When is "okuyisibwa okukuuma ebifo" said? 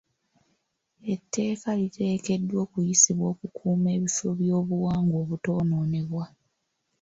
2.65-4.27